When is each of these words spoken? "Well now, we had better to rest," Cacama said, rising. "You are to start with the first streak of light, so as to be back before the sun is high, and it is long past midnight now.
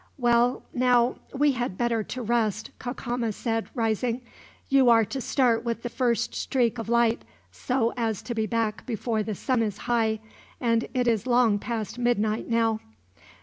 "Well 0.17 0.63
now, 0.73 1.17
we 1.31 1.51
had 1.51 1.77
better 1.77 2.01
to 2.01 2.23
rest," 2.23 2.71
Cacama 2.79 3.31
said, 3.33 3.67
rising. 3.75 4.21
"You 4.67 4.89
are 4.89 5.05
to 5.05 5.21
start 5.21 5.63
with 5.63 5.83
the 5.83 5.91
first 5.91 6.33
streak 6.33 6.79
of 6.79 6.89
light, 6.89 7.21
so 7.51 7.93
as 7.95 8.23
to 8.23 8.33
be 8.33 8.47
back 8.47 8.83
before 8.87 9.21
the 9.21 9.35
sun 9.35 9.61
is 9.61 9.77
high, 9.77 10.19
and 10.59 10.87
it 10.95 11.07
is 11.07 11.27
long 11.27 11.59
past 11.59 11.99
midnight 11.99 12.49
now. 12.49 12.79